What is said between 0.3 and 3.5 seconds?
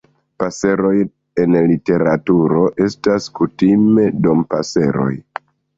Paseroj en literaturo estas